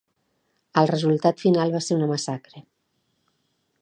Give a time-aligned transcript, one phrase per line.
[0.81, 2.67] El resultat final va ser una massacre.